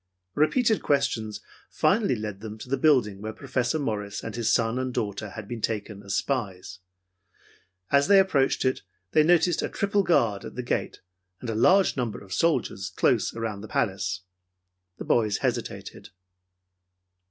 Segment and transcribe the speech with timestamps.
[0.33, 4.91] Repeated questions finally led them to the building where Professor Morris and his son and
[4.95, 6.79] daughter had been taken as spies.
[7.91, 11.01] As they approached it, they noticed a triple guard at the gate
[11.39, 14.21] and a large number of soldiers close around the palace.
[14.97, 16.09] The boys hesitated.